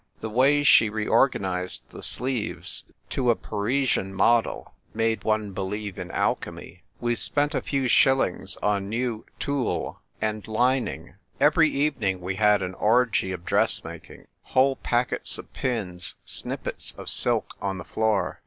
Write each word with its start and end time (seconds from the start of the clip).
The 0.19 0.31
way 0.31 0.63
she 0.63 0.89
reorganised 0.89 1.87
the 1.91 2.01
sleeves 2.01 2.85
to 3.11 3.29
a 3.29 3.35
Parisian 3.35 4.15
model 4.15 4.73
made 4.95 5.23
one 5.23 5.51
believe 5.51 5.99
in 5.99 6.09
alchemy. 6.09 6.81
We 6.99 7.13
spent 7.13 7.53
a 7.53 7.61
few 7.61 7.87
shillings 7.87 8.57
on 8.63 8.89
new 8.89 9.27
tulle 9.39 10.01
and 10.19 10.47
lining. 10.47 11.17
Every 11.39 11.69
evening 11.69 12.19
we 12.19 12.37
had 12.37 12.63
an 12.63 12.73
orgy 12.73 13.31
of 13.31 13.45
dressmaking: 13.45 14.25
whole 14.41 14.77
packets 14.77 15.37
of 15.37 15.53
pins, 15.53 16.15
snippets 16.25 16.95
of 16.97 17.07
silk 17.07 17.53
on 17.61 17.77
the 17.77 17.83
floor. 17.85 18.39